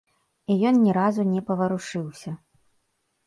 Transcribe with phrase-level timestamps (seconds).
[0.53, 2.31] І ён ні разу не паварушыўся.